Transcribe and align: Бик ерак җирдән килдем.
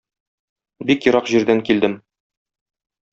Бик 0.91 1.05
ерак 1.09 1.29
җирдән 1.33 1.61
килдем. 1.67 1.97